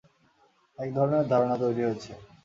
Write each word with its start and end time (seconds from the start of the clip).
এক 0.79 0.89
ধরনের 0.95 1.25
ধারণা 1.27 1.55
তৈরি 1.57 1.81
হয়েছে। 1.85 2.11